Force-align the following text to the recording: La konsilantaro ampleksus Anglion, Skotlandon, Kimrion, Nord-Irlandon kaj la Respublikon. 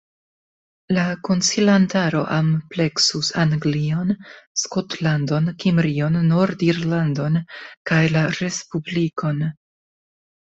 La 0.97 1.01
konsilantaro 1.27 2.21
ampleksus 2.37 3.29
Anglion, 3.43 4.13
Skotlandon, 4.61 5.51
Kimrion, 5.65 6.17
Nord-Irlandon 6.31 7.37
kaj 7.91 8.01
la 8.17 8.25
Respublikon. 8.39 9.45